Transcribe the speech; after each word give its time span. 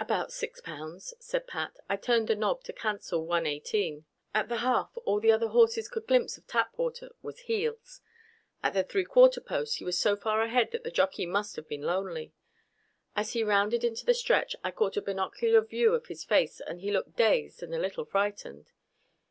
"About 0.00 0.32
six 0.32 0.58
pounds," 0.62 1.12
said 1.20 1.46
Pat. 1.46 1.76
"I 1.86 1.96
turned 1.98 2.28
the 2.28 2.34
knob 2.34 2.64
to 2.64 2.72
cancel 2.72 3.26
one 3.26 3.44
eighteen." 3.44 4.06
At 4.32 4.48
the 4.48 4.60
half, 4.60 4.96
all 5.04 5.20
the 5.20 5.30
other 5.30 5.48
horses 5.48 5.86
could 5.90 6.06
glimpse 6.06 6.38
of 6.38 6.46
Tapwater 6.46 7.10
was 7.20 7.40
heels. 7.40 8.00
At 8.62 8.72
the 8.72 8.82
three 8.82 9.04
quarter 9.04 9.38
post 9.42 9.76
he 9.76 9.84
was 9.84 9.98
so 9.98 10.16
far 10.16 10.40
ahead 10.40 10.70
that 10.70 10.82
the 10.82 10.90
jockey 10.90 11.26
must 11.26 11.56
have 11.56 11.68
been 11.68 11.82
lonely. 11.82 12.32
As 13.14 13.34
he 13.34 13.44
rounded 13.44 13.84
into 13.84 14.06
the 14.06 14.14
stretch 14.14 14.56
I 14.64 14.70
caught 14.70 14.96
a 14.96 15.02
binocular 15.02 15.60
view 15.60 15.92
of 15.94 16.06
his 16.06 16.24
face, 16.24 16.58
and 16.66 16.80
he 16.80 16.90
looked 16.90 17.14
dazed 17.14 17.62
and 17.62 17.74
a 17.74 17.78
little 17.78 18.06
frightened. 18.06 18.72